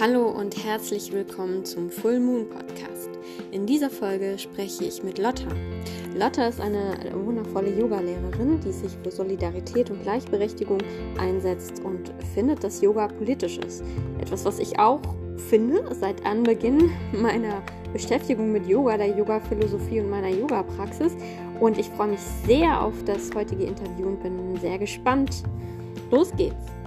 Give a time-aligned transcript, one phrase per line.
[0.00, 3.10] Hallo und herzlich willkommen zum Full Moon Podcast.
[3.50, 5.48] In dieser Folge spreche ich mit Lotta.
[6.16, 10.78] Lotta ist eine wundervolle Yogalehrerin, die sich für Solidarität und Gleichberechtigung
[11.18, 13.82] einsetzt und findet, dass Yoga politisch ist.
[14.20, 15.00] Etwas, was ich auch
[15.48, 17.60] finde seit Anbeginn meiner
[17.92, 21.16] Beschäftigung mit Yoga, der Yoga-Philosophie und meiner Yoga-Praxis.
[21.58, 25.42] Und ich freue mich sehr auf das heutige Interview und bin sehr gespannt.
[26.12, 26.77] Los geht's!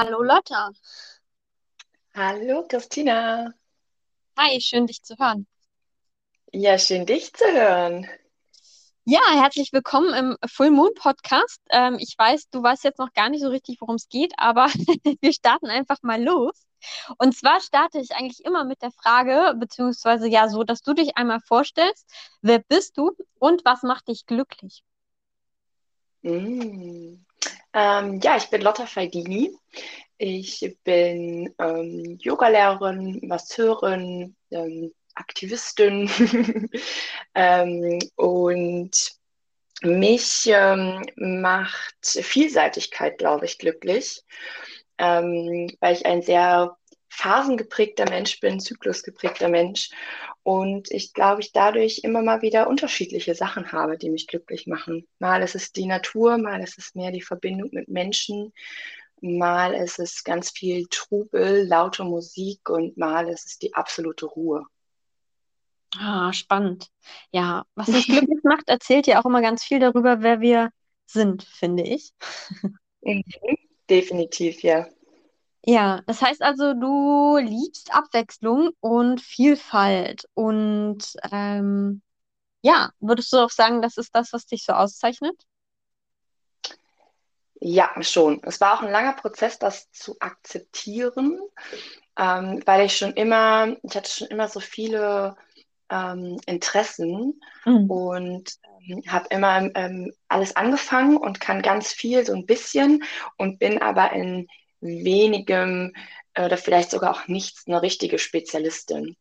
[0.00, 0.70] Hallo Lotta.
[2.14, 3.52] Hallo Christina.
[4.38, 5.48] Hi, schön dich zu hören.
[6.52, 8.06] Ja, schön dich zu hören.
[9.04, 11.60] Ja, herzlich willkommen im Full Moon Podcast.
[11.70, 14.66] Ähm, ich weiß, du weißt jetzt noch gar nicht so richtig, worum es geht, aber
[15.20, 16.64] wir starten einfach mal los.
[17.18, 21.16] Und zwar starte ich eigentlich immer mit der Frage, beziehungsweise ja so, dass du dich
[21.16, 22.08] einmal vorstellst,
[22.40, 24.84] wer bist du und was macht dich glücklich?
[26.22, 27.16] Mm.
[27.72, 29.56] Ähm, ja, ich bin Lotta Faldini.
[30.16, 36.10] Ich bin ähm, Yogalehrerin, Masseurin, ähm, Aktivistin
[37.34, 38.90] ähm, und
[39.82, 44.24] mich ähm, macht Vielseitigkeit, glaube ich, glücklich,
[44.98, 46.77] ähm, weil ich ein sehr
[47.08, 49.90] phasengeprägter Mensch bin, zyklusgeprägter Mensch
[50.42, 55.06] und ich glaube, ich dadurch immer mal wieder unterschiedliche Sachen habe, die mich glücklich machen.
[55.18, 58.52] Mal ist es die Natur, mal ist es mehr die Verbindung mit Menschen,
[59.20, 64.66] mal ist es ganz viel Trubel, laute Musik und mal ist es die absolute Ruhe.
[65.98, 66.88] Ah, spannend.
[67.32, 70.70] Ja, was uns glücklich macht, erzählt ja auch immer ganz viel darüber, wer wir
[71.06, 72.12] sind, finde ich.
[73.00, 73.22] Mhm,
[73.88, 74.86] definitiv, ja.
[75.64, 80.24] Ja, das heißt also, du liebst Abwechslung und Vielfalt.
[80.34, 82.02] Und ähm,
[82.62, 85.36] ja, würdest du auch sagen, das ist das, was dich so auszeichnet?
[87.60, 88.40] Ja, schon.
[88.44, 91.40] Es war auch ein langer Prozess, das zu akzeptieren,
[92.16, 95.36] ähm, weil ich schon immer, ich hatte schon immer so viele
[95.90, 97.90] ähm, Interessen mhm.
[97.90, 98.54] und
[98.88, 103.02] ähm, habe immer ähm, alles angefangen und kann ganz viel, so ein bisschen
[103.38, 104.46] und bin aber in
[104.80, 105.94] wenigem
[106.34, 109.16] äh, oder vielleicht sogar auch nichts eine richtige Spezialistin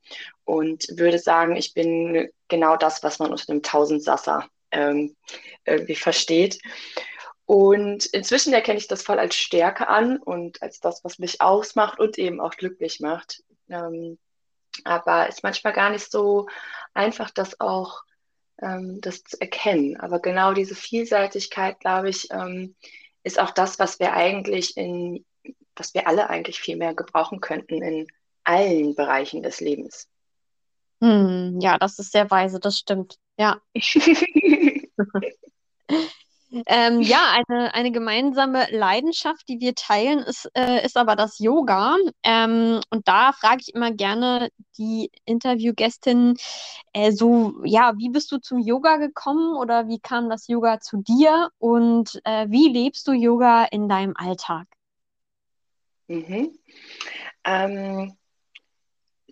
[0.46, 5.16] und würde sagen, ich bin genau das, was man unter dem Tausendsasser ähm,
[5.66, 6.60] irgendwie versteht.
[7.46, 12.00] Und inzwischen erkenne ich das voll als Stärke an und als das, was mich ausmacht
[12.00, 13.42] und eben auch glücklich macht.
[13.70, 14.18] Ähm,
[14.84, 16.48] aber ist manchmal gar nicht so
[16.94, 18.02] einfach, das auch
[18.62, 19.98] ähm, das zu erkennen.
[19.98, 22.76] Aber genau diese Vielseitigkeit, glaube ich, ähm,
[23.24, 25.26] ist auch das, was wir eigentlich in,
[25.80, 28.08] was wir alle eigentlich viel mehr gebrauchen könnten in
[28.44, 30.08] allen Bereichen des Lebens.
[31.02, 33.18] Hm, ja, das ist sehr weise, das stimmt.
[33.38, 33.62] Ja.
[36.66, 41.98] Ähm, ja, eine, eine gemeinsame Leidenschaft, die wir teilen, ist, äh, ist aber das Yoga.
[42.24, 46.36] Ähm, und da frage ich immer gerne die Interviewgästin,
[46.94, 50.98] äh, so, ja, wie bist du zum Yoga gekommen oder wie kam das Yoga zu
[50.98, 54.68] dir und äh, wie lebst du Yoga in deinem Alltag?
[56.08, 56.58] Mhm.
[57.44, 58.18] Ähm,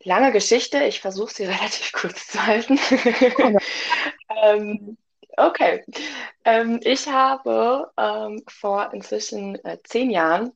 [0.03, 2.79] lange Geschichte, ich versuche sie relativ kurz zu halten.
[4.43, 4.97] ähm,
[5.37, 5.83] Okay.
[6.45, 10.53] Ähm, ich habe ähm, vor inzwischen äh, zehn Jahren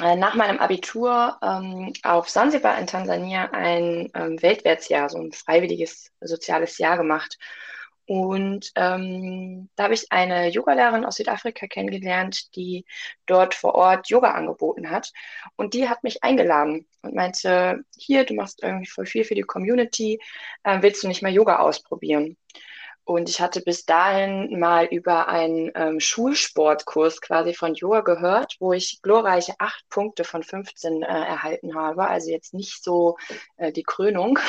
[0.00, 6.10] äh, nach meinem Abitur ähm, auf Sansibar in Tansania ein ähm, Weltwärtsjahr, so ein freiwilliges
[6.20, 7.38] soziales Jahr gemacht.
[8.06, 12.84] Und ähm, da habe ich eine Yogalehrerin aus Südafrika kennengelernt, die
[13.26, 15.12] dort vor Ort Yoga angeboten hat.
[15.56, 19.42] Und die hat mich eingeladen und meinte, hier, du machst irgendwie voll viel für die
[19.42, 20.20] Community,
[20.64, 22.36] äh, willst du nicht mal Yoga ausprobieren?
[23.06, 28.72] Und ich hatte bis dahin mal über einen ähm, Schulsportkurs quasi von Yoga gehört, wo
[28.72, 32.08] ich glorreiche acht Punkte von 15 äh, erhalten habe.
[32.08, 33.18] Also jetzt nicht so
[33.58, 34.38] äh, die Krönung.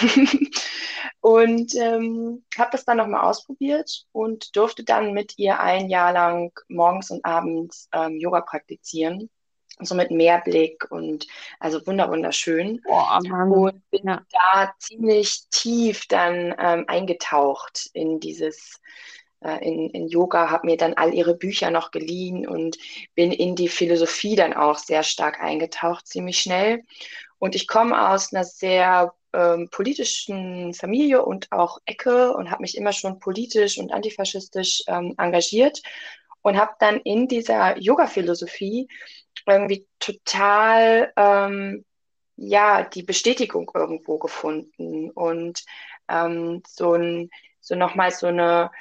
[1.25, 6.51] und ähm, habe das dann nochmal ausprobiert und durfte dann mit ihr ein Jahr lang
[6.67, 9.31] morgens und abends ähm, Yoga praktizieren
[9.79, 11.25] so mit Meerblick und
[11.59, 12.79] also wunder wunderschön.
[12.85, 14.21] Boah, und bin ja.
[14.31, 18.79] da ziemlich tief dann ähm, eingetaucht in dieses
[19.41, 22.77] äh, in, in Yoga, habe mir dann all ihre Bücher noch geliehen und
[23.15, 26.83] bin in die Philosophie dann auch sehr stark eingetaucht, ziemlich schnell.
[27.39, 32.77] Und ich komme aus einer sehr ähm, politischen Familie und auch Ecke und habe mich
[32.77, 35.81] immer schon politisch und antifaschistisch ähm, engagiert
[36.41, 38.87] und habe dann in dieser Yoga-Philosophie
[39.45, 41.85] irgendwie total, ähm,
[42.35, 45.63] ja, die Bestätigung irgendwo gefunden und
[46.09, 47.29] ähm, so ein,
[47.61, 48.71] so nochmal so eine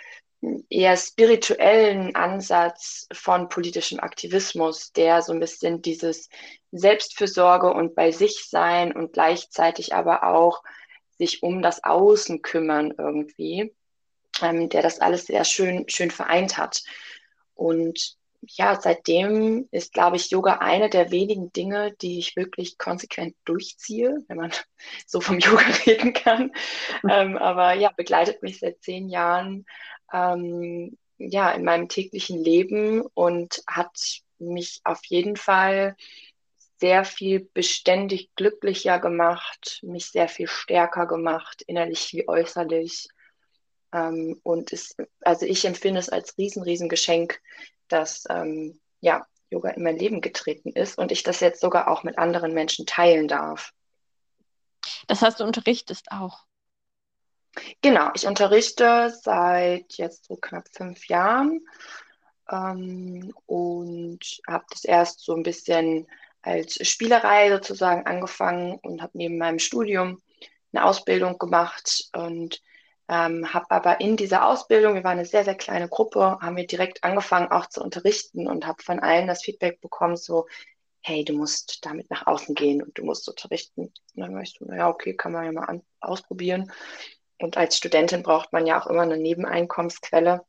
[0.68, 6.28] eher spirituellen Ansatz von politischem Aktivismus, der so ein bisschen dieses
[6.72, 10.62] Selbstfürsorge und bei sich sein und gleichzeitig aber auch
[11.18, 13.72] sich um das Außen kümmern irgendwie,
[14.42, 16.82] ähm, der das alles sehr schön, schön vereint hat.
[17.54, 23.36] Und ja, seitdem ist, glaube ich, Yoga eine der wenigen Dinge, die ich wirklich konsequent
[23.44, 24.50] durchziehe, wenn man
[25.06, 26.52] so vom Yoga reden kann.
[27.08, 29.64] ähm, aber ja, begleitet mich seit zehn Jahren
[30.12, 35.96] ähm, ja, in meinem täglichen Leben und hat mich auf jeden Fall
[36.80, 43.08] sehr viel beständig glücklicher gemacht, mich sehr viel stärker gemacht, innerlich wie äußerlich.
[43.92, 47.40] Ähm, und es, also ich empfinde es als riesen, riesen Geschenk,
[47.88, 52.02] dass ähm, ja, Yoga in mein Leben getreten ist und ich das jetzt sogar auch
[52.02, 53.72] mit anderen Menschen teilen darf.
[55.06, 56.44] Das heißt, du unterrichtest auch.
[57.82, 61.60] Genau, ich unterrichte seit jetzt so knapp fünf Jahren
[62.50, 66.06] ähm, und habe das erst so ein bisschen
[66.42, 70.20] als Spielerei sozusagen angefangen und habe neben meinem Studium
[70.72, 72.60] eine Ausbildung gemacht und
[73.08, 76.66] ähm, habe aber in dieser Ausbildung, wir waren eine sehr, sehr kleine Gruppe, haben wir
[76.66, 80.46] direkt angefangen auch zu unterrichten und habe von allen das Feedback bekommen, so,
[81.02, 83.82] hey, du musst damit nach außen gehen und du musst unterrichten.
[83.82, 86.72] Und dann war ich so, naja, okay, kann man ja mal an, ausprobieren.
[87.38, 90.44] Und als Studentin braucht man ja auch immer eine Nebeneinkommensquelle.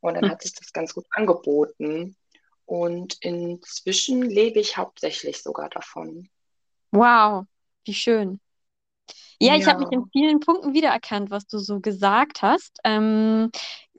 [0.00, 0.30] Und dann hm.
[0.30, 2.16] hat sich das ganz gut angeboten.
[2.64, 6.28] Und inzwischen lebe ich hauptsächlich sogar davon.
[6.90, 7.44] Wow,
[7.84, 8.40] wie schön.
[9.42, 12.78] Ja, ich habe mich in vielen Punkten wiedererkannt, was du so gesagt hast.
[12.84, 13.50] Ähm,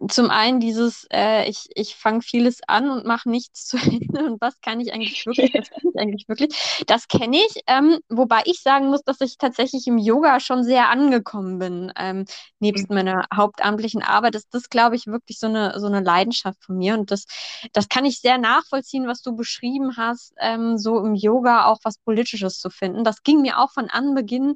[0.08, 4.42] zum einen dieses, äh, ich, ich fange vieles an und mache nichts zu Ende und
[4.42, 6.84] was kann ich eigentlich wirklich, was kann ich eigentlich wirklich.
[6.88, 10.90] Das kenne ich, ähm, wobei ich sagen muss, dass ich tatsächlich im Yoga schon sehr
[10.90, 11.92] angekommen bin.
[11.98, 12.26] Ähm,
[12.60, 12.96] nebst mhm.
[12.96, 16.94] meiner hauptamtlichen Arbeit ist das, glaube ich, wirklich so eine, so eine Leidenschaft von mir
[16.94, 17.26] und das,
[17.74, 21.98] das kann ich sehr nachvollziehen, was du beschrieben hast, ähm, so im Yoga auch was
[21.98, 23.04] Politisches zu finden.
[23.04, 24.56] Das ging mir auch von Anbeginn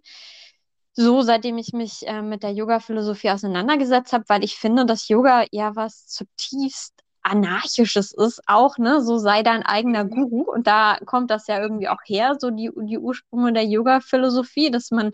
[0.97, 5.45] so, seitdem ich mich äh, mit der Yoga-Philosophie auseinandergesetzt habe, weil ich finde, dass Yoga
[5.51, 10.09] ja was zutiefst anarchisches ist, auch, ne, so sei dein eigener mhm.
[10.09, 10.51] Guru.
[10.51, 14.89] Und da kommt das ja irgendwie auch her, so die, die Ursprünge der Yoga-Philosophie, dass
[14.89, 15.11] man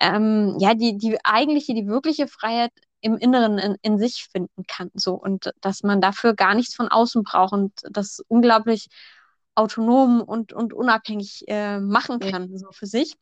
[0.00, 2.70] ähm, ja die, die eigentliche, die wirkliche Freiheit
[3.00, 4.90] im Inneren in, in sich finden kann.
[4.94, 8.86] So und dass man dafür gar nichts von außen braucht und das unglaublich
[9.56, 13.16] autonom und, und unabhängig äh, machen kann, so für sich.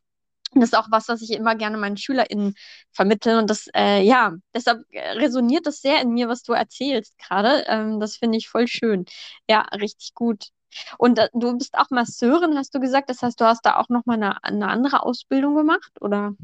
[0.54, 2.54] Und das ist auch was, was ich immer gerne meinen SchülerInnen
[2.92, 3.38] vermittle.
[3.38, 7.64] Und das, äh, ja, deshalb äh, resoniert das sehr in mir, was du erzählst gerade.
[7.66, 9.04] Ähm, das finde ich voll schön.
[9.48, 10.48] Ja, richtig gut.
[10.98, 13.10] Und äh, du bist auch Masseurin, hast du gesagt.
[13.10, 16.34] Das heißt, du hast da auch nochmal eine, eine andere Ausbildung gemacht, oder?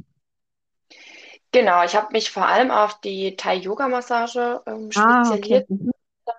[1.53, 5.67] Genau, ich habe mich vor allem auf die Thai-Yoga-Massage ähm, spezialisiert.
[5.71, 5.81] Ah,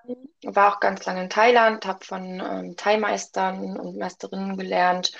[0.04, 0.16] okay.
[0.42, 5.12] War auch ganz lange in Thailand, habe von ähm, Thai-Meistern und Meisterinnen gelernt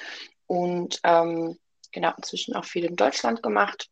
[0.47, 1.57] und ähm,
[1.93, 3.89] genau, inzwischen auch viel in Deutschland gemacht.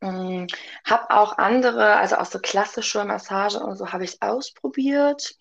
[0.00, 0.46] Ähm,
[0.84, 5.36] habe auch andere, also auch so klassische Massage und so habe ich ausprobiert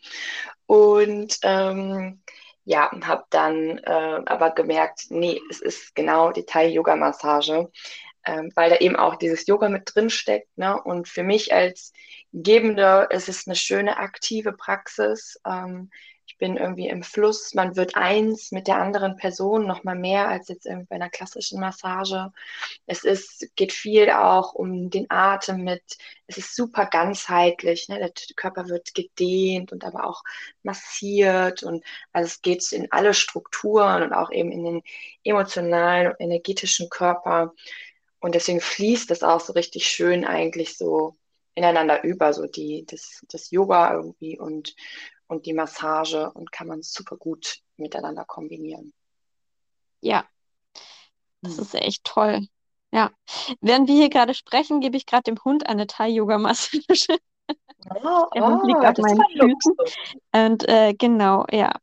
[0.66, 2.22] und ähm,
[2.66, 7.70] ja, habe dann äh, aber gemerkt, nee, es ist genau die Thai-Yoga-Massage,
[8.26, 10.58] ähm, weil da eben auch dieses Yoga mit drin steckt.
[10.58, 10.82] Ne?
[10.82, 11.92] Und für mich als
[12.32, 15.40] Gebende ist es eine schöne aktive Praxis.
[15.46, 15.92] Ähm,
[16.26, 20.30] ich bin irgendwie im Fluss, man wird eins mit der anderen Person noch mal mehr
[20.30, 22.32] als jetzt irgendwie bei einer klassischen Massage.
[22.86, 25.84] Es ist, geht viel auch um den Atem mit,
[26.28, 28.00] es ist super ganzheitlich, ne?
[28.00, 30.24] der Körper wird gedehnt und aber auch
[30.64, 34.84] massiert und also es geht in alle Strukturen und auch eben in den
[35.24, 37.54] emotionalen und energetischen Körper
[38.20, 41.18] und deswegen fließt es auch so richtig schön eigentlich so
[41.56, 44.76] ineinander über, so die, das, das Yoga irgendwie und
[45.28, 48.94] und die Massage und kann man super gut miteinander kombinieren.
[50.02, 50.26] Ja,
[51.42, 52.48] das ist echt toll.
[52.92, 53.12] Ja,
[53.60, 57.18] während wir hier gerade sprechen, gebe ich gerade dem Hund eine Thai-Yoga-Massage.
[57.90, 59.76] Oh, Der Hund liegt oh, auf meinen Füßen.
[60.32, 61.74] Und äh, genau, ja.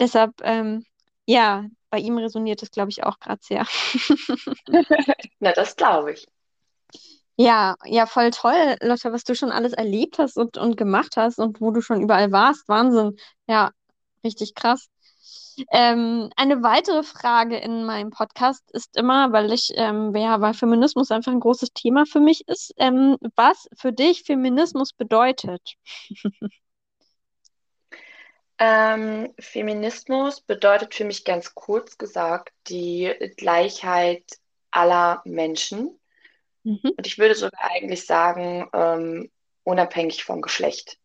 [0.00, 0.84] Deshalb, ähm,
[1.26, 3.66] ja, bei ihm resoniert es, glaube ich, auch gerade sehr.
[5.38, 6.26] Na, das glaube ich.
[7.40, 11.38] Ja, ja, voll toll, Lotta, was du schon alles erlebt hast und, und gemacht hast
[11.38, 12.68] und wo du schon überall warst.
[12.68, 13.16] Wahnsinn.
[13.46, 13.70] Ja,
[14.22, 14.88] richtig krass.
[15.70, 21.10] Ähm, eine weitere Frage in meinem Podcast ist immer, weil ich, ähm, ja, weil Feminismus
[21.10, 25.76] einfach ein großes Thema für mich ist, ähm, was für dich Feminismus bedeutet.
[28.58, 34.24] Ähm, Feminismus bedeutet für mich ganz kurz gesagt die Gleichheit
[34.70, 35.99] aller Menschen.
[36.64, 36.80] Mhm.
[36.96, 39.30] Und ich würde sogar eigentlich sagen, ähm,
[39.64, 40.98] unabhängig vom Geschlecht.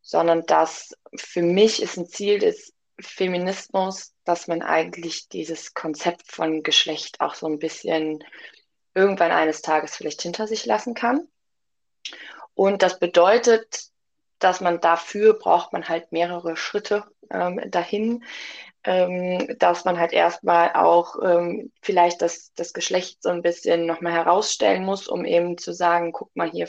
[0.00, 6.62] Sondern dass für mich ist ein Ziel des Feminismus, dass man eigentlich dieses Konzept von
[6.62, 8.24] Geschlecht auch so ein bisschen
[8.94, 11.28] irgendwann eines Tages vielleicht hinter sich lassen kann.
[12.54, 13.84] Und das bedeutet,
[14.38, 18.24] dass man dafür braucht man halt mehrere Schritte ähm, dahin,
[18.84, 24.12] ähm, dass man halt erstmal auch ähm, vielleicht das, das Geschlecht so ein bisschen nochmal
[24.12, 26.68] herausstellen muss, um eben zu sagen, guck mal hier,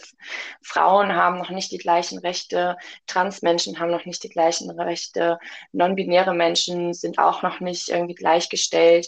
[0.62, 5.40] Frauen haben noch nicht die gleichen Rechte, Transmenschen haben noch nicht die gleichen Rechte,
[5.72, 9.08] non-binäre Menschen sind auch noch nicht irgendwie gleichgestellt.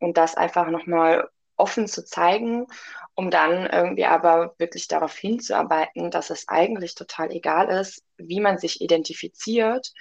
[0.00, 2.66] Und das einfach nochmal offen zu zeigen
[3.14, 8.58] um dann irgendwie aber wirklich darauf hinzuarbeiten, dass es eigentlich total egal ist, wie man
[8.58, 9.92] sich identifiziert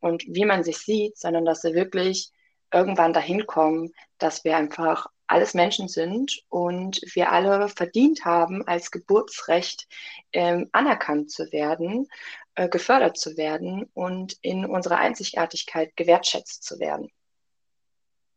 [0.00, 2.30] und wie man sich sieht, sondern dass wir wirklich
[2.72, 8.90] irgendwann dahin kommen, dass wir einfach alles Menschen sind und wir alle verdient haben, als
[8.90, 9.88] Geburtsrecht
[10.32, 12.08] ähm, anerkannt zu werden,
[12.54, 17.10] äh, gefördert zu werden und in unserer Einzigartigkeit gewertschätzt zu werden.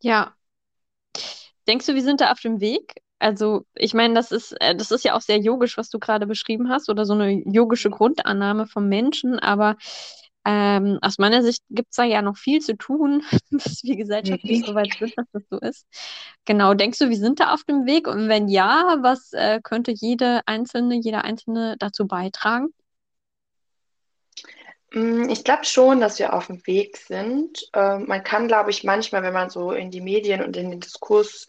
[0.01, 0.35] Ja.
[1.67, 3.01] Denkst du, wir sind da auf dem Weg?
[3.19, 6.27] Also, ich meine, das ist, äh, das ist ja auch sehr yogisch, was du gerade
[6.27, 9.77] beschrieben hast, oder so eine yogische Grundannahme vom Menschen, aber
[10.47, 14.63] ähm, aus meiner Sicht gibt es da ja noch viel zu tun, bis wir gesellschaftlich
[14.65, 15.87] so weit sind, dass das so ist.
[16.45, 18.07] Genau, denkst du, wir sind da auf dem Weg?
[18.07, 22.67] Und wenn ja, was äh, könnte jede Einzelne, jeder Einzelne dazu beitragen?
[24.95, 27.69] Mm, ich glaube schon, dass wir auf dem Weg sind.
[27.73, 30.79] Ähm, man kann, glaube ich, manchmal, wenn man so in die Medien und in den
[30.79, 31.47] Diskurs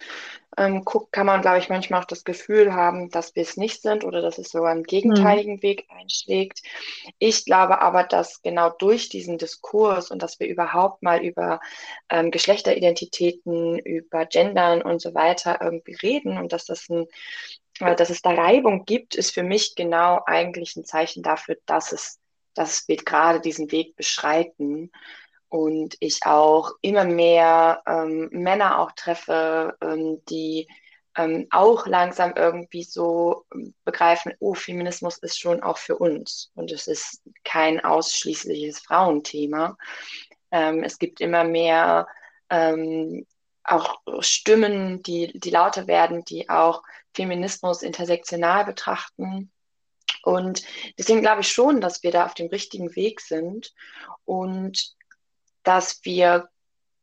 [0.56, 3.82] ähm, guckt, kann man, glaube ich, manchmal auch das Gefühl haben, dass wir es nicht
[3.82, 5.62] sind oder dass es sogar einen gegenteiligen mhm.
[5.62, 6.60] Weg einschlägt.
[7.20, 11.60] Ich glaube aber, dass genau durch diesen Diskurs und dass wir überhaupt mal über
[12.10, 17.06] ähm, Geschlechteridentitäten, über Gendern und so weiter irgendwie reden und dass das ein
[17.78, 21.92] äh, dass es da Reibung gibt, ist für mich genau eigentlich ein Zeichen dafür, dass
[21.92, 22.18] es
[22.56, 24.90] dass wir gerade diesen Weg beschreiten
[25.48, 30.68] und ich auch immer mehr ähm, Männer auch treffe, ähm, die
[31.16, 33.46] ähm, auch langsam irgendwie so
[33.84, 39.76] begreifen, oh, Feminismus ist schon auch für uns und es ist kein ausschließliches Frauenthema.
[40.50, 42.06] Ähm, es gibt immer mehr
[42.50, 43.26] ähm,
[43.64, 46.82] auch Stimmen, die, die lauter werden, die auch
[47.14, 49.50] Feminismus intersektional betrachten
[50.26, 50.64] und
[50.98, 53.72] deswegen glaube ich schon, dass wir da auf dem richtigen Weg sind
[54.24, 54.92] und
[55.62, 56.48] dass wir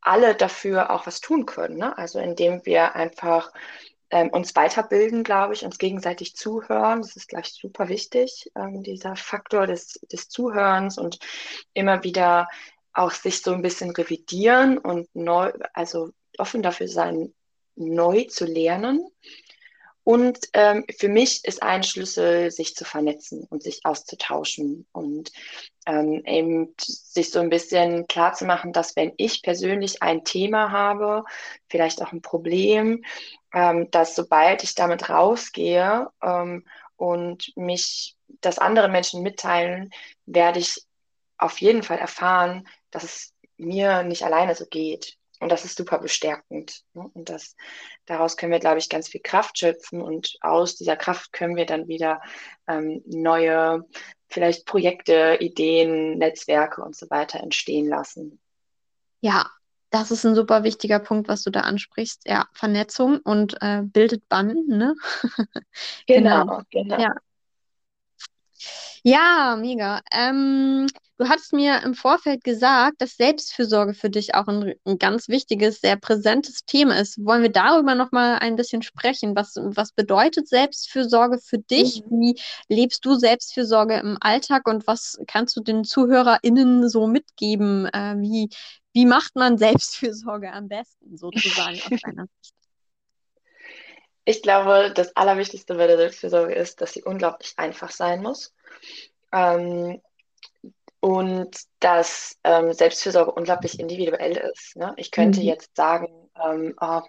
[0.02, 1.78] alle dafür auch was tun können.
[1.78, 1.98] Ne?
[1.98, 3.54] Also indem wir einfach
[4.10, 7.02] ähm, uns weiterbilden, glaube ich, uns gegenseitig zuhören.
[7.02, 11.20] Das ist gleich super wichtig, ähm, dieser Faktor des, des Zuhörens und
[11.74, 12.50] immer wieder
[12.92, 17.34] auch sich so ein bisschen revidieren und neu, also offen dafür sein,
[17.78, 19.08] neu zu lernen
[20.04, 25.32] und ähm, für mich ist ein Schlüssel, sich zu vernetzen und sich auszutauschen und
[25.86, 30.72] ähm, eben sich so ein bisschen klar zu machen, dass wenn ich persönlich ein Thema
[30.72, 31.24] habe,
[31.70, 33.04] vielleicht auch ein Problem,
[33.54, 36.66] ähm, dass sobald ich damit rausgehe ähm,
[36.98, 39.90] und mich das anderen Menschen mitteilen,
[40.26, 40.84] werde ich
[41.38, 45.18] auf jeden Fall erfahren, dass es mir nicht alleine so geht.
[45.44, 46.84] Und das ist super bestärkend.
[46.94, 47.10] Ne?
[47.14, 47.56] Und das,
[48.06, 50.02] daraus können wir, glaube ich, ganz viel Kraft schöpfen.
[50.02, 52.22] Und aus dieser Kraft können wir dann wieder
[52.68, 53.86] ähm, neue,
[54.30, 58.40] vielleicht Projekte, Ideen, Netzwerke und so weiter entstehen lassen.
[59.20, 59.50] Ja,
[59.90, 62.22] das ist ein super wichtiger Punkt, was du da ansprichst.
[62.26, 64.96] Ja, Vernetzung und äh, bildet Banden, ne?
[66.08, 66.62] genau, genau.
[66.72, 67.00] genau.
[67.02, 67.16] Ja.
[69.04, 70.02] Ja, mega.
[70.10, 70.88] Ähm,
[71.24, 75.80] du hast mir im Vorfeld gesagt, dass Selbstfürsorge für dich auch ein, ein ganz wichtiges,
[75.80, 77.24] sehr präsentes Thema ist.
[77.24, 79.36] Wollen wir darüber noch mal ein bisschen sprechen?
[79.36, 82.04] Was, was bedeutet Selbstfürsorge für dich?
[82.06, 82.20] Mhm.
[82.20, 87.86] Wie lebst du Selbstfürsorge im Alltag und was kannst du den ZuhörerInnen so mitgeben?
[87.86, 88.50] Äh, wie,
[88.92, 92.54] wie macht man Selbstfürsorge am besten, sozusagen aus deiner Sicht?
[94.26, 98.54] Ich glaube, das Allerwichtigste bei der Selbstfürsorge ist, dass sie unglaublich einfach sein muss.
[99.32, 100.02] Ähm,
[101.04, 104.78] und dass ähm, Selbstfürsorge unglaublich individuell ist.
[104.78, 104.94] Ne?
[104.96, 105.48] Ich könnte mhm.
[105.48, 106.08] jetzt sagen,
[106.42, 107.02] ähm, oh,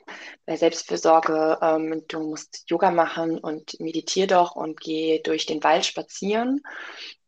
[0.46, 5.86] bei Selbstfürsorge, ähm, du musst Yoga machen und meditier doch und geh durch den Wald
[5.86, 6.60] spazieren.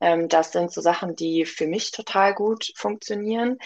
[0.00, 3.58] Ähm, das sind so Sachen, die für mich total gut funktionieren.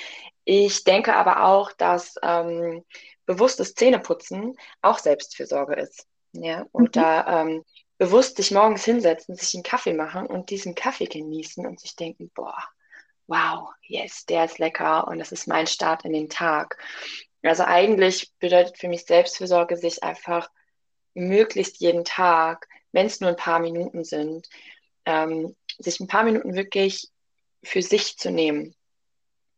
[0.44, 2.84] Ich denke aber auch, dass ähm,
[3.24, 6.06] bewusstes Zähneputzen auch Selbstfürsorge ist.
[6.32, 7.00] Ja, und mhm.
[7.00, 7.64] da ähm,
[7.96, 12.30] bewusst sich morgens hinsetzen, sich einen Kaffee machen und diesen Kaffee genießen und sich denken,
[12.34, 12.62] boah,
[13.30, 16.76] wow, yes, der ist lecker und das ist mein Start in den Tag.
[17.42, 20.50] Also eigentlich bedeutet für mich Selbstfürsorge, sich einfach
[21.14, 24.48] möglichst jeden Tag, wenn es nur ein paar Minuten sind,
[25.06, 27.08] ähm, sich ein paar Minuten wirklich
[27.62, 28.74] für sich zu nehmen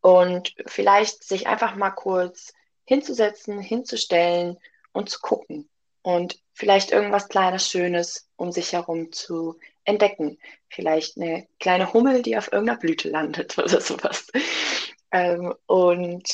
[0.00, 2.52] und vielleicht sich einfach mal kurz
[2.84, 4.58] hinzusetzen, hinzustellen
[4.92, 5.68] und zu gucken
[6.02, 10.38] und vielleicht irgendwas kleines Schönes um sich herum zu entdecken.
[10.68, 14.28] Vielleicht eine kleine Hummel, die auf irgendeiner Blüte landet oder sowas.
[15.10, 16.28] Ähm, und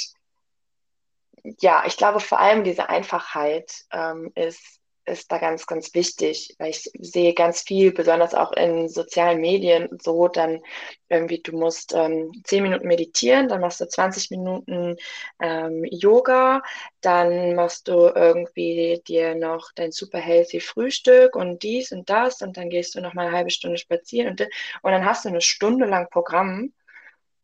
[1.60, 4.77] ja, ich glaube vor allem diese Einfachheit ähm, ist
[5.08, 9.88] ist da ganz, ganz wichtig, weil ich sehe ganz viel, besonders auch in sozialen Medien,
[10.00, 10.62] so dann
[11.08, 14.96] irgendwie, du musst ähm, 10 Minuten meditieren, dann machst du 20 Minuten
[15.40, 16.62] ähm, Yoga,
[17.00, 22.56] dann machst du irgendwie dir noch dein super healthy Frühstück und dies und das und
[22.56, 25.40] dann gehst du noch mal eine halbe Stunde spazieren und, und dann hast du eine
[25.40, 26.72] Stunde lang Programm,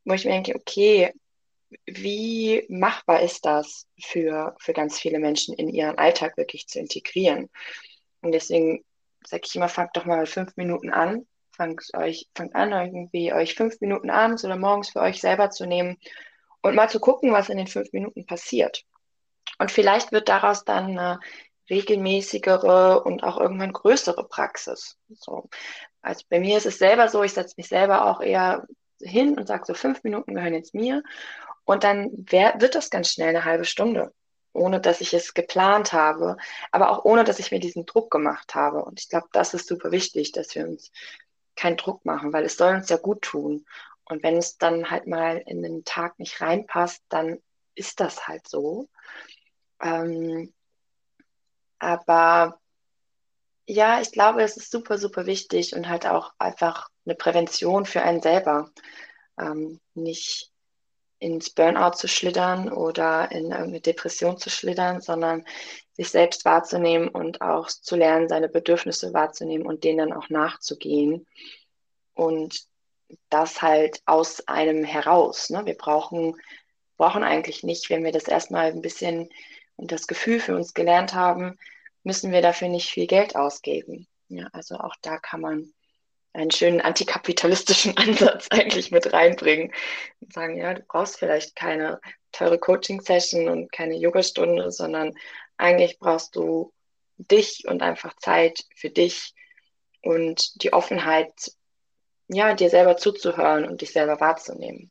[0.05, 1.13] wo ich mir denke, okay,
[1.87, 7.49] wie machbar ist das für, für ganz viele Menschen in ihren Alltag wirklich zu integrieren?
[8.21, 8.85] Und deswegen
[9.27, 11.27] sage ich immer, fangt doch mal fünf Minuten an.
[11.53, 15.67] Fangt, euch, fangt an, irgendwie euch fünf Minuten abends oder morgens für euch selber zu
[15.67, 15.99] nehmen
[16.63, 18.85] und mal zu gucken, was in den fünf Minuten passiert.
[19.59, 21.21] Und vielleicht wird daraus dann eine
[21.71, 24.99] regelmäßigere und auch irgendwann größere Praxis.
[25.11, 25.49] So.
[26.03, 28.67] Also bei mir ist es selber so, ich setze mich selber auch eher
[29.01, 31.03] hin und sage so, fünf Minuten gehören jetzt mir.
[31.65, 34.13] Und dann wird das ganz schnell eine halbe Stunde,
[34.53, 36.37] ohne dass ich es geplant habe,
[36.71, 38.85] aber auch ohne, dass ich mir diesen Druck gemacht habe.
[38.85, 40.91] Und ich glaube, das ist super wichtig, dass wir uns
[41.57, 43.65] keinen Druck machen, weil es soll uns ja gut tun.
[44.05, 47.41] Und wenn es dann halt mal in den Tag nicht reinpasst, dann
[47.75, 48.89] ist das halt so.
[49.81, 50.53] Ähm,
[51.79, 52.61] aber
[53.67, 58.03] ja, ich glaube, es ist super, super wichtig und halt auch einfach eine Prävention für
[58.03, 58.71] einen selber.
[59.39, 60.54] Ähm, nicht
[61.25, 65.47] ins Burnout zu schlittern oder in irgendeine Depression zu schlittern, sondern
[65.95, 71.27] sich selbst wahrzunehmen und auch zu lernen, seine Bedürfnisse wahrzunehmen und denen dann auch nachzugehen.
[72.13, 72.67] Und
[73.31, 75.49] das halt aus einem heraus.
[75.49, 75.65] Ne?
[75.65, 76.37] Wir brauchen,
[76.99, 79.31] brauchen eigentlich nicht, wenn wir das erstmal ein bisschen
[79.77, 81.59] und das Gefühl für uns gelernt haben,
[82.03, 84.07] müssen wir dafür nicht viel Geld ausgeben.
[84.29, 85.73] Ja, also auch da kann man
[86.35, 89.73] einen schönen antikapitalistischen Ansatz eigentlich mit reinbringen
[90.21, 92.01] und sagen, ja, du brauchst vielleicht keine
[92.33, 95.15] teure Coaching-Session und keine Yogastunde, sondern
[95.57, 96.73] eigentlich brauchst du
[97.17, 99.35] dich und einfach Zeit für dich
[100.03, 101.33] und die Offenheit,
[102.29, 104.91] ja, dir selber zuzuhören und dich selber wahrzunehmen.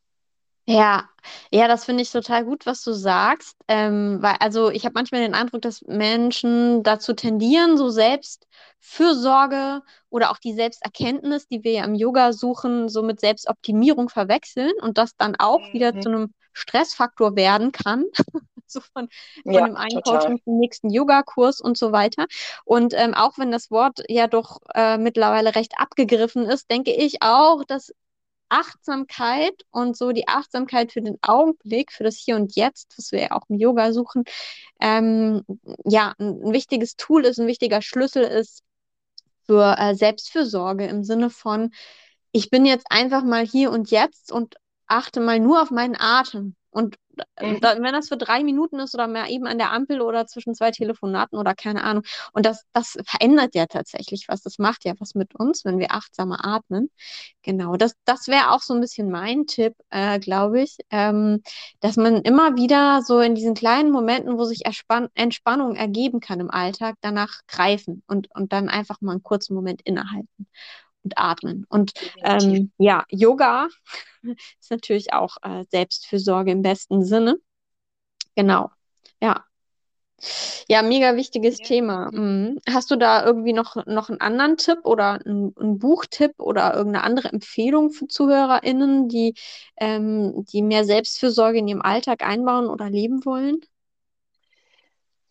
[0.65, 1.10] Ja,
[1.52, 3.58] ja, das finde ich total gut, was du sagst.
[3.67, 10.32] Ähm, weil, also ich habe manchmal den Eindruck, dass Menschen dazu tendieren, so Selbstfürsorge oder
[10.32, 15.15] auch die Selbsterkenntnis, die wir ja im Yoga suchen, so mit Selbstoptimierung verwechseln und das
[15.17, 15.73] dann auch mhm.
[15.73, 18.06] wieder zu einem Stressfaktor werden kann.
[18.65, 19.10] so von,
[19.43, 20.19] von ja, dem einen total.
[20.19, 22.26] Coaching zum nächsten Yoga-Kurs und so weiter.
[22.63, 27.21] Und ähm, auch wenn das Wort ja doch äh, mittlerweile recht abgegriffen ist, denke ich
[27.21, 27.93] auch, dass
[28.54, 33.22] Achtsamkeit und so die Achtsamkeit für den Augenblick, für das Hier und Jetzt, was wir
[33.22, 34.26] ja auch im Yoga suchen,
[34.80, 35.44] ähm,
[35.86, 38.63] ja, ein, wichtiges Tool ist, ein wichtiger Schlüssel ist
[39.48, 41.72] für äh, Selbstfürsorge im Sinne von,
[42.32, 44.56] ich bin jetzt einfach mal hier und jetzt und
[44.88, 46.56] achte mal nur auf meinen Atem.
[46.74, 46.98] Und
[47.40, 47.60] Mhm.
[47.62, 50.56] Da, wenn das für drei Minuten ist oder mehr eben an der Ampel oder zwischen
[50.56, 52.04] zwei Telefonaten oder keine Ahnung.
[52.34, 54.42] Und das, das verändert ja tatsächlich was.
[54.42, 56.90] Das macht ja was mit uns, wenn wir achtsamer atmen.
[57.44, 61.42] Genau, das, das wäre auch so ein bisschen mein Tipp, äh, glaube ich, ähm,
[61.82, 66.40] dass man immer wieder so in diesen kleinen Momenten, wo sich Erspann Entspannung ergeben kann
[66.40, 70.48] im Alltag, danach greifen und, und dann einfach mal einen kurzen Moment innehalten
[71.04, 71.66] und atmen.
[71.70, 73.68] Und ähm, ja, Yoga
[74.60, 77.38] ist natürlich auch äh, Selbstfürsorge im besten Sinne.
[78.36, 78.70] Genau.
[79.22, 79.46] Ja.
[80.70, 81.66] Ja, mega wichtiges ja.
[81.66, 82.10] Thema.
[82.12, 82.60] Mhm.
[82.70, 87.04] Hast du da irgendwie noch, noch einen anderen Tipp oder einen, einen Buchtipp oder irgendeine
[87.04, 89.34] andere Empfehlung für ZuhörerInnen, die,
[89.78, 93.60] ähm, die mehr Selbstfürsorge in ihrem Alltag einbauen oder leben wollen?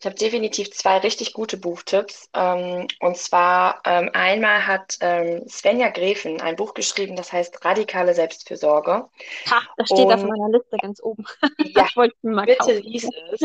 [0.03, 2.29] Ich habe definitiv zwei richtig gute Buchtipps.
[2.33, 8.13] Ähm, und zwar ähm, einmal hat ähm, Svenja Gräfen ein Buch geschrieben, das heißt Radikale
[8.13, 9.07] Selbstfürsorge.
[9.49, 11.23] Ha, das steht und, auf meiner Liste ganz oben.
[11.73, 13.41] Ja, bitte lies es.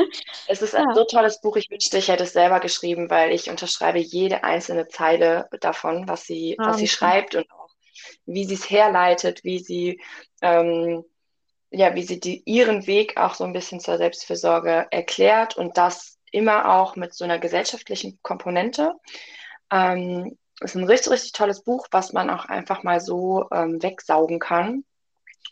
[0.49, 0.95] Es ist ein ja.
[0.97, 1.57] so tolles Buch.
[1.57, 6.25] Ich wünschte, ich hätte es selber geschrieben, weil ich unterschreibe jede einzelne Zeile davon, was
[6.25, 7.71] sie, ah, was sie schreibt und auch
[8.27, 10.01] wie sie es herleitet, wie sie
[10.43, 11.05] ähm,
[11.71, 16.18] ja, wie sie die, ihren Weg auch so ein bisschen zur Selbstfürsorge erklärt und das
[16.33, 18.95] immer auch mit so einer gesellschaftlichen Komponente.
[19.71, 24.39] Ähm, ist ein richtig, richtig tolles Buch, was man auch einfach mal so ähm, wegsaugen
[24.39, 24.85] kann.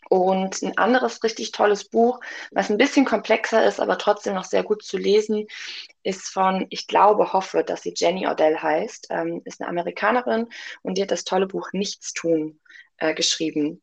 [0.09, 4.63] Und ein anderes richtig tolles Buch, was ein bisschen komplexer ist, aber trotzdem noch sehr
[4.63, 5.47] gut zu lesen,
[6.03, 10.47] ist von, ich glaube, hoffe, dass sie Jenny Odell heißt, ähm, ist eine Amerikanerin
[10.81, 12.59] und die hat das tolle Buch Nichtstun
[12.97, 13.81] äh, geschrieben.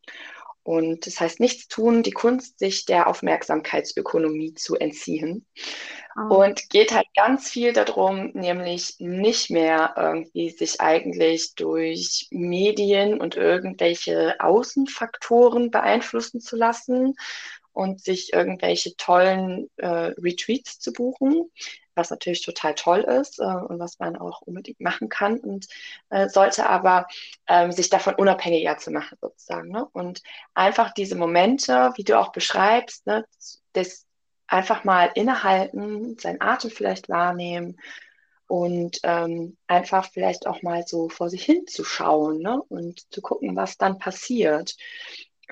[0.65, 5.47] Und das heißt, nichts tun, die Kunst, sich der Aufmerksamkeitsökonomie zu entziehen.
[6.17, 6.43] Oh.
[6.43, 13.37] Und geht halt ganz viel darum, nämlich nicht mehr irgendwie sich eigentlich durch Medien und
[13.37, 17.15] irgendwelche Außenfaktoren beeinflussen zu lassen
[17.73, 21.51] und sich irgendwelche tollen äh, Retreats zu buchen,
[21.95, 25.67] was natürlich total toll ist äh, und was man auch unbedingt machen kann und
[26.11, 27.07] äh, sollte aber
[27.49, 29.71] ähm, sich davon unabhängiger zu machen sozusagen.
[29.71, 29.87] Ne?
[29.93, 30.23] Und
[30.55, 33.25] einfach diese Momente, wie du auch beschreibst, ne,
[33.73, 34.07] das
[34.47, 37.79] einfach mal innehalten, seinen Atem vielleicht wahrnehmen
[38.47, 42.61] und ähm, einfach vielleicht auch mal so vor sich hin zu schauen ne?
[42.69, 44.77] und zu gucken, was dann passiert.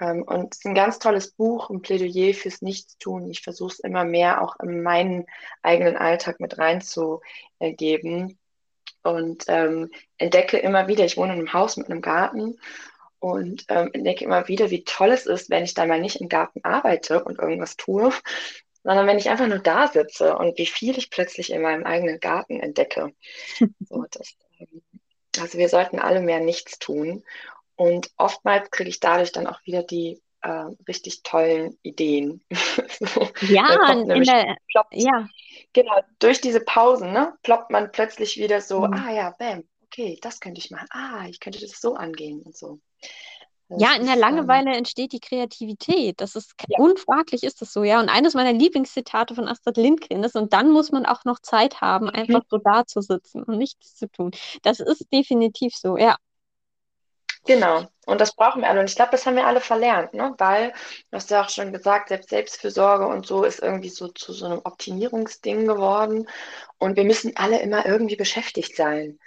[0.01, 3.31] Ähm, und es ist ein ganz tolles Buch, ein Plädoyer fürs Nichtstun.
[3.31, 5.27] Ich versuche es immer mehr auch in meinen
[5.63, 8.39] eigenen Alltag mit reinzugeben
[9.03, 12.59] und ähm, entdecke immer wieder, ich wohne in einem Haus mit einem Garten
[13.19, 16.29] und ähm, entdecke immer wieder, wie toll es ist, wenn ich da mal nicht im
[16.29, 18.13] Garten arbeite und irgendwas tue,
[18.83, 22.19] sondern wenn ich einfach nur da sitze und wie viel ich plötzlich in meinem eigenen
[22.21, 23.13] Garten entdecke.
[23.89, 24.83] so, das, ähm,
[25.39, 27.25] also wir sollten alle mehr nichts tun
[27.77, 32.43] und oftmals kriege ich dadurch dann auch wieder die äh, richtig tollen Ideen.
[33.01, 35.29] so, ja, in der, ploppt, ja.
[35.73, 38.95] Genau, durch diese Pausen ne, ploppt man plötzlich wieder so, mhm.
[38.95, 40.89] ah ja, bam, okay, das könnte ich machen.
[40.91, 42.81] Ah, ich könnte das so angehen und so.
[43.69, 46.21] Das ja, in der ähm, Langeweile entsteht die Kreativität.
[46.21, 46.79] Das ist ja.
[46.79, 48.01] unfraglich, ist das so, ja.
[48.01, 51.81] Und eines meiner Lieblingszitate von Astrid Lindgren ist, und dann muss man auch noch Zeit
[51.81, 52.13] haben, mhm.
[52.13, 54.33] einfach so da zu sitzen und nichts zu tun.
[54.63, 56.17] Das ist definitiv so, ja.
[57.45, 57.87] Genau.
[58.07, 58.81] Und das brauchen wir alle.
[58.81, 60.35] Und ich glaube, das haben wir alle verlernt, ne?
[60.39, 60.71] weil,
[61.11, 64.47] du hast ja auch schon gesagt, selbst Selbstfürsorge und so ist irgendwie so zu so
[64.47, 66.29] einem Optimierungsding geworden.
[66.79, 69.19] Und wir müssen alle immer irgendwie beschäftigt sein.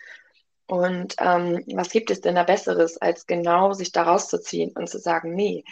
[0.67, 4.99] Und ähm, was gibt es denn da Besseres, als genau sich da rauszuziehen und zu
[4.99, 5.63] sagen, nee,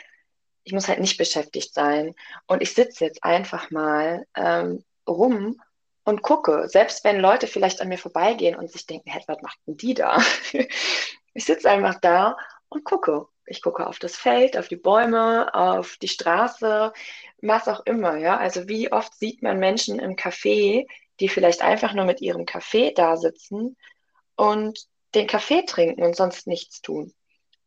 [0.63, 2.13] ich muss halt nicht beschäftigt sein.
[2.47, 5.61] Und ich sitze jetzt einfach mal ähm, rum
[6.03, 9.59] und gucke, selbst wenn Leute vielleicht an mir vorbeigehen und sich denken, hey, was macht
[9.65, 10.21] denn die da?
[11.33, 12.37] ich sitze einfach da
[12.69, 13.27] und gucke.
[13.45, 16.93] Ich gucke auf das Feld, auf die Bäume, auf die Straße,
[17.41, 18.17] was auch immer.
[18.17, 18.37] Ja?
[18.37, 20.87] Also wie oft sieht man Menschen im Café,
[21.19, 23.75] die vielleicht einfach nur mit ihrem Kaffee da sitzen
[24.35, 27.13] und den Kaffee trinken und sonst nichts tun.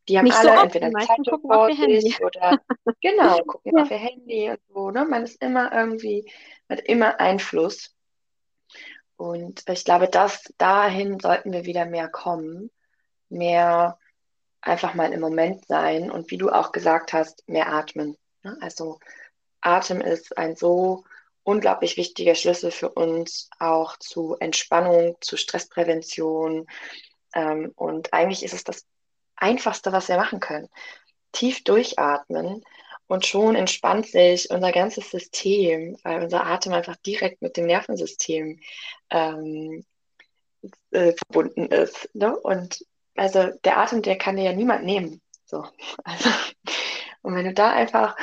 [0.08, 2.60] Die haben Nicht alle so entweder eine Zeitung vor sich oder
[3.00, 3.82] genau, gucken ja.
[3.82, 4.90] auf ihr Handy und so.
[4.90, 5.04] Ne?
[5.04, 6.30] Man ist immer irgendwie,
[6.68, 7.92] hat immer Einfluss.
[9.16, 12.70] Und ich glaube, dass dahin sollten wir wieder mehr kommen,
[13.28, 13.98] mehr
[14.60, 18.16] einfach mal im Moment sein und wie du auch gesagt hast, mehr atmen.
[18.60, 18.98] Also
[19.60, 21.04] Atem ist ein so
[21.42, 26.66] unglaublich wichtiger Schlüssel für uns auch zu Entspannung, zu Stressprävention.
[27.34, 28.84] Ähm, und eigentlich ist es das
[29.36, 30.68] Einfachste, was wir machen können.
[31.32, 32.64] Tief durchatmen
[33.06, 38.60] und schon entspannt sich unser ganzes System, weil unser Atem einfach direkt mit dem Nervensystem
[39.10, 39.84] ähm,
[40.90, 42.08] äh, verbunden ist.
[42.14, 42.36] Ne?
[42.36, 42.84] Und
[43.16, 45.20] also der Atem, der kann dir ja niemand nehmen.
[45.44, 45.66] So.
[46.04, 46.30] Also,
[47.22, 48.16] und wenn du da einfach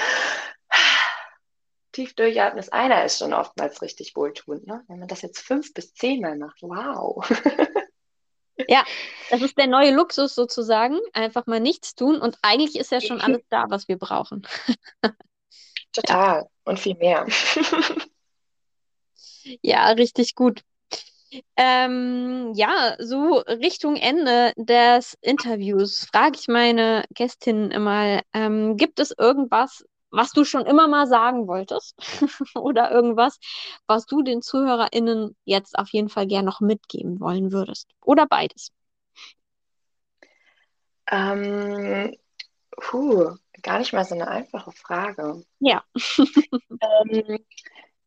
[1.92, 4.68] tief durchatmest, einer ist schon oftmals richtig wohltuend.
[4.68, 4.84] Ne?
[4.88, 7.26] Wenn man das jetzt fünf bis zehnmal macht, wow.
[8.68, 8.86] Ja,
[9.30, 11.00] das ist der neue Luxus sozusagen.
[11.14, 14.48] Einfach mal nichts tun und eigentlich ist ja schon alles da, was wir brauchen.
[15.92, 16.48] Total ja.
[16.64, 17.26] und viel mehr.
[19.62, 20.62] Ja, richtig gut.
[21.56, 29.14] Ähm, ja, so Richtung Ende des Interviews frage ich meine Gästinnen immer, ähm, gibt es
[29.18, 31.96] irgendwas, was du schon immer mal sagen wolltest
[32.56, 33.40] oder irgendwas,
[33.88, 37.90] was du den ZuhörerInnen jetzt auf jeden Fall gern noch mitgeben wollen würdest?
[38.02, 38.72] Oder beides?
[41.12, 42.16] Ähm,
[42.78, 45.44] puh, gar nicht mal so eine einfache Frage.
[45.60, 45.84] Ja.
[46.82, 47.40] ähm,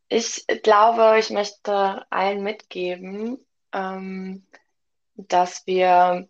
[0.08, 4.46] ich glaube, ich möchte allen mitgeben, ähm,
[5.14, 6.28] dass wir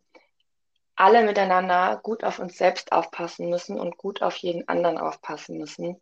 [0.95, 6.01] alle miteinander gut auf uns selbst aufpassen müssen und gut auf jeden anderen aufpassen müssen.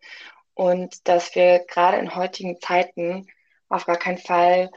[0.55, 3.27] Und dass wir gerade in heutigen Zeiten
[3.69, 4.71] auf gar keinen Fall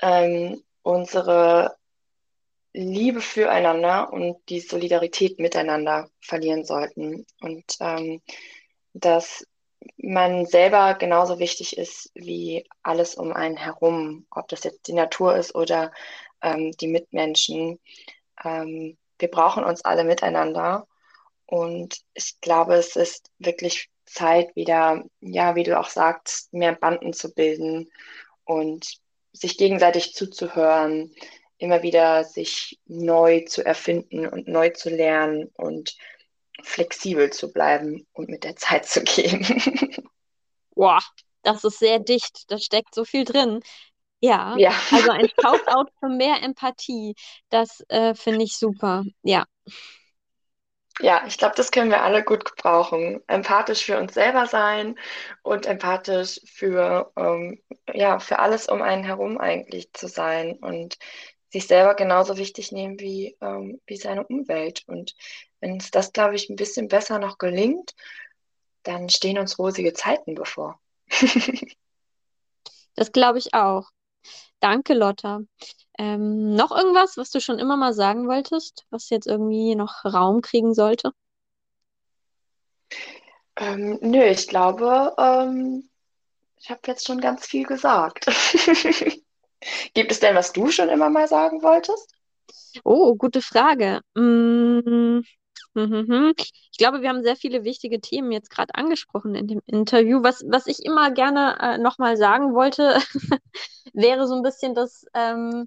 [0.00, 1.76] ähm, unsere
[2.72, 7.26] Liebe füreinander und die Solidarität miteinander verlieren sollten.
[7.40, 8.22] Und ähm,
[8.92, 9.44] dass
[9.96, 15.36] man selber genauso wichtig ist wie alles um einen herum, ob das jetzt die Natur
[15.36, 15.92] ist oder
[16.42, 17.78] ähm, die Mitmenschen.
[18.44, 20.86] Ähm, wir brauchen uns alle miteinander.
[21.46, 27.12] Und ich glaube, es ist wirklich Zeit wieder, ja, wie du auch sagst, mehr Banden
[27.12, 27.90] zu bilden
[28.44, 28.98] und
[29.32, 31.14] sich gegenseitig zuzuhören,
[31.58, 35.96] immer wieder sich neu zu erfinden und neu zu lernen und
[36.66, 39.44] flexibel zu bleiben und mit der Zeit zu gehen.
[40.74, 41.00] Boah,
[41.42, 43.60] das ist sehr dicht, da steckt so viel drin.
[44.20, 44.72] Ja, ja.
[44.90, 47.14] also ein Shoutout für mehr Empathie,
[47.50, 49.04] das äh, finde ich super.
[49.22, 49.44] Ja.
[51.00, 53.22] Ja, ich glaube, das können wir alle gut gebrauchen.
[53.26, 54.98] Empathisch für uns selber sein
[55.42, 60.96] und empathisch für, ähm, ja, für alles um einen herum eigentlich zu sein und
[61.50, 64.84] sich selber genauso wichtig nehmen wie, ähm, wie seine Umwelt.
[64.86, 65.14] Und
[65.66, 67.94] wenn uns das, glaube ich, ein bisschen besser noch gelingt,
[68.84, 70.78] dann stehen uns rosige Zeiten bevor.
[72.94, 73.90] das glaube ich auch.
[74.60, 75.40] Danke, Lotta.
[75.98, 80.40] Ähm, noch irgendwas, was du schon immer mal sagen wolltest, was jetzt irgendwie noch Raum
[80.40, 81.10] kriegen sollte?
[83.56, 85.88] Ähm, nö, ich glaube, ähm,
[86.58, 88.26] ich habe jetzt schon ganz viel gesagt.
[89.94, 92.14] Gibt es denn, was du schon immer mal sagen wolltest?
[92.84, 94.00] Oh, gute Frage.
[94.14, 95.22] Mm,
[95.76, 100.22] ich glaube, wir haben sehr viele wichtige Themen jetzt gerade angesprochen in dem Interview.
[100.22, 102.98] Was, was ich immer gerne äh, nochmal sagen wollte,
[103.92, 105.66] wäre so ein bisschen das, ähm,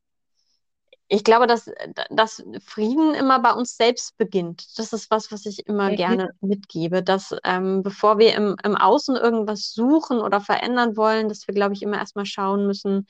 [1.07, 1.71] ich glaube, dass,
[2.11, 4.77] dass Frieden immer bei uns selbst beginnt.
[4.77, 5.95] Das ist was, was ich immer mhm.
[5.95, 11.47] gerne mitgebe, dass ähm, bevor wir im, im Außen irgendwas suchen oder verändern wollen, dass
[11.47, 13.07] wir, glaube ich, immer erstmal schauen müssen,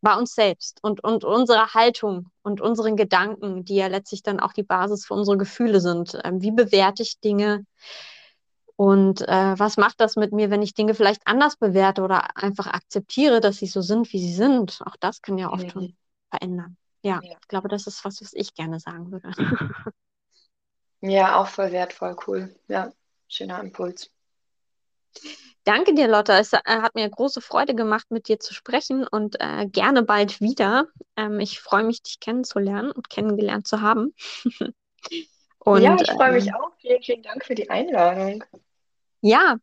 [0.00, 4.52] bei uns selbst und, und unserer Haltung und unseren Gedanken, die ja letztlich dann auch
[4.52, 6.18] die Basis für unsere Gefühle sind.
[6.24, 7.66] Ähm, wie bewerte ich Dinge?
[8.76, 12.66] Und äh, was macht das mit mir, wenn ich Dinge vielleicht anders bewerte oder einfach
[12.66, 14.80] akzeptiere, dass sie so sind, wie sie sind?
[14.86, 15.70] Auch das kann ja oft mhm.
[15.70, 15.96] schon
[16.30, 16.76] verändern.
[17.02, 19.30] Ja, ja, ich glaube, das ist was, was ich gerne sagen würde.
[21.02, 22.54] ja, auch voll wertvoll, cool.
[22.68, 22.90] Ja,
[23.28, 24.10] schöner Impuls.
[25.64, 26.38] Danke dir, Lotta.
[26.38, 30.40] Es äh, hat mir große Freude gemacht, mit dir zu sprechen und äh, gerne bald
[30.40, 30.86] wieder.
[31.16, 34.14] Ähm, ich freue mich, dich kennenzulernen und kennengelernt zu haben.
[35.58, 36.70] und, ja, ich freue mich ähm, auch.
[36.78, 38.42] Vielen, vielen Dank für die Einladung.
[39.22, 39.56] Ja,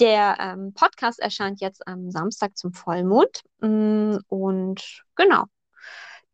[0.00, 3.42] der ähm, Podcast erscheint jetzt am Samstag zum Vollmond.
[3.60, 5.44] Mm, und genau,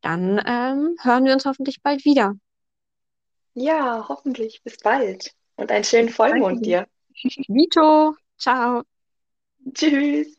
[0.01, 2.35] dann ähm, hören wir uns hoffentlich bald wieder.
[3.53, 4.63] Ja, hoffentlich.
[4.63, 5.35] Bis bald.
[5.57, 6.87] Und einen schönen Vollmond dir.
[7.49, 8.83] Vito, ciao.
[9.75, 10.37] Tschüss.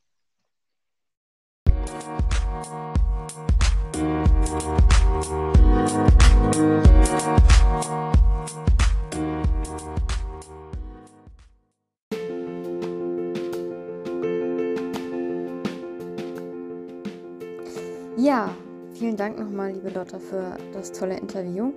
[18.18, 18.56] Ja,
[19.02, 21.74] vielen Dank nochmal, liebe Lotta, für das tolle Interview.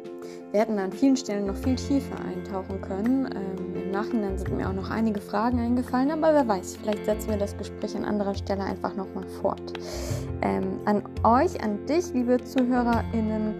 [0.52, 3.30] Wir hätten an vielen Stellen noch viel tiefer eintauchen können.
[3.34, 7.30] Ähm, Im Nachhinein sind mir auch noch einige Fragen eingefallen, aber wer weiß, vielleicht setzen
[7.30, 9.72] wir das Gespräch an anderer Stelle einfach nochmal fort.
[10.42, 13.54] Ähm, an euch, an dich, liebe ZuhörerInnen,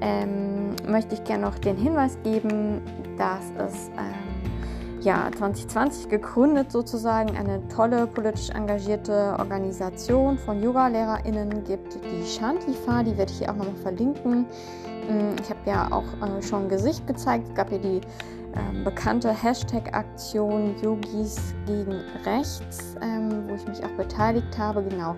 [0.00, 2.80] ähm, möchte ich gerne noch den Hinweis geben,
[3.18, 4.31] dass es ähm,
[5.02, 13.16] ja, 2020 gegründet sozusagen eine tolle politisch engagierte Organisation von Yoga-LehrerInnen gibt, die Shantifa, die
[13.16, 14.46] werde ich hier auch nochmal verlinken.
[15.08, 17.48] Mm, ich habe ja auch äh, schon Gesicht gezeigt.
[17.48, 18.00] Es gab ja die
[18.54, 21.36] ähm, bekannte Hashtag-Aktion Yogis
[21.66, 24.82] gegen Rechts, ähm, wo ich mich auch beteiligt habe.
[24.84, 25.16] Genau.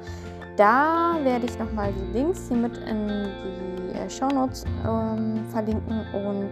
[0.56, 6.06] Da werde ich nochmal die Links hier mit in die äh, Shownotes ähm, verlinken.
[6.14, 6.50] Und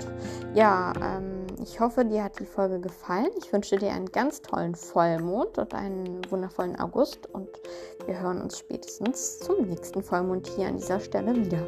[0.54, 3.30] ja, ähm, ich hoffe, dir hat die Folge gefallen.
[3.38, 7.28] Ich wünsche dir einen ganz tollen Vollmond und einen wundervollen August.
[7.32, 7.48] Und
[8.06, 11.66] wir hören uns spätestens zum nächsten Vollmond hier an dieser Stelle wieder.